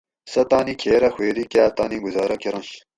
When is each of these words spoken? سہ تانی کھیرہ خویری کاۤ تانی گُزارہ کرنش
سہ 0.31 0.41
تانی 0.49 0.73
کھیرہ 0.81 1.09
خویری 1.13 1.45
کاۤ 1.51 1.69
تانی 1.77 1.97
گُزارہ 2.05 2.35
کرنش 2.41 2.69